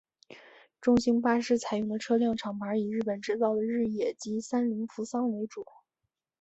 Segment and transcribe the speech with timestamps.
[0.81, 5.63] 中兴巴士采用的车辆厂牌以日本制造的日野及三菱扶桑为主。